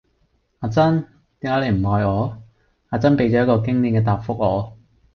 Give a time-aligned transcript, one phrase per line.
[0.61, 1.05] 阿珍,
[1.41, 2.41] 點解你唔愛我?
[2.89, 4.75] 阿珍俾咗一個經典既答覆我